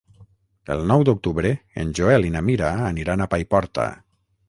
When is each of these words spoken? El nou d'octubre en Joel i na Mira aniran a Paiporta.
El 0.75 0.81
nou 0.91 1.03
d'octubre 1.09 1.53
en 1.83 1.93
Joel 2.01 2.27
i 2.31 2.35
na 2.39 2.45
Mira 2.51 2.73
aniran 2.91 3.27
a 3.29 3.33
Paiporta. 3.37 3.91